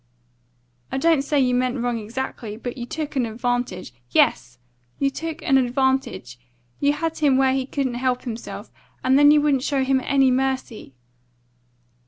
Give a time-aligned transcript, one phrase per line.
[0.91, 3.93] I don't say you meant wrong exactly, but you took an advantage.
[4.09, 4.57] Yes,
[4.97, 6.39] you took an advantage!
[6.79, 8.71] You had him where he couldn't help himself,
[9.03, 10.95] and then you wouldn't show him any mercy."